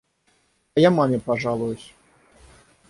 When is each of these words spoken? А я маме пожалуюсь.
А 0.73 0.79
я 0.79 0.89
маме 0.89 1.19
пожалуюсь. 1.19 1.93